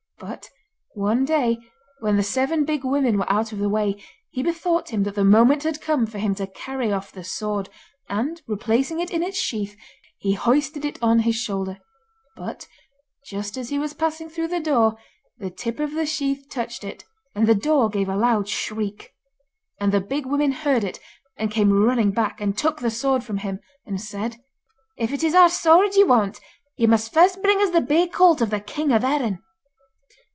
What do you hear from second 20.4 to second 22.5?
heard it, and came running back,